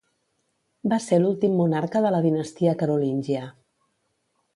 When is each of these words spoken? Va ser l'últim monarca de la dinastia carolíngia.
Va 0.93 0.97
ser 1.07 1.19
l'últim 1.19 1.53
monarca 1.59 2.01
de 2.05 2.13
la 2.15 2.21
dinastia 2.23 2.73
carolíngia. 2.81 3.43